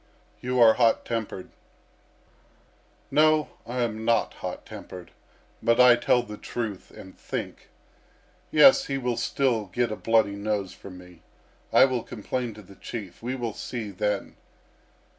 "You 0.39 0.59
are 0.59 0.73
hot 0.73 1.05
tempered." 1.05 1.51
"No, 3.11 3.49
I 3.67 3.81
am 3.83 4.03
not 4.03 4.33
hot 4.33 4.65
tempered, 4.65 5.11
but 5.61 5.79
I 5.79 5.95
tell 5.95 6.23
the 6.23 6.37
truth 6.39 6.89
and 6.89 7.15
think. 7.15 7.69
Yes, 8.49 8.87
he 8.87 8.97
will 8.97 9.15
still 9.15 9.65
get 9.65 9.91
a 9.91 9.95
bloody 9.95 10.35
nose 10.35 10.73
from 10.73 10.97
me. 10.97 11.21
I 11.71 11.85
will 11.85 12.01
complain 12.01 12.55
to 12.55 12.63
the 12.63 12.77
Chief. 12.77 13.21
We 13.21 13.35
will 13.35 13.53
see 13.53 13.91
then!" 13.91 14.37